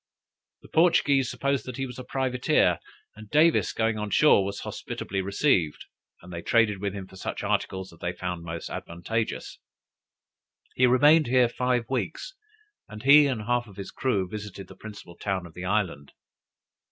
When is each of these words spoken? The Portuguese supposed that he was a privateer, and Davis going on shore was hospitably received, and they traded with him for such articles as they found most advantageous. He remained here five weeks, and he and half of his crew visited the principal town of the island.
The 0.63 0.67
Portuguese 0.67 1.29
supposed 1.29 1.63
that 1.67 1.77
he 1.77 1.85
was 1.85 1.99
a 1.99 2.03
privateer, 2.03 2.79
and 3.15 3.29
Davis 3.29 3.71
going 3.71 3.99
on 3.99 4.09
shore 4.09 4.43
was 4.43 4.61
hospitably 4.61 5.21
received, 5.21 5.85
and 6.23 6.33
they 6.33 6.41
traded 6.41 6.81
with 6.81 6.95
him 6.95 7.05
for 7.07 7.15
such 7.17 7.43
articles 7.43 7.93
as 7.93 7.99
they 7.99 8.11
found 8.11 8.43
most 8.43 8.71
advantageous. 8.71 9.59
He 10.73 10.87
remained 10.87 11.27
here 11.27 11.47
five 11.47 11.85
weeks, 11.87 12.33
and 12.89 13.03
he 13.03 13.27
and 13.27 13.43
half 13.43 13.67
of 13.67 13.77
his 13.77 13.91
crew 13.91 14.27
visited 14.27 14.67
the 14.69 14.75
principal 14.75 15.17
town 15.17 15.45
of 15.45 15.53
the 15.53 15.65
island. 15.65 16.13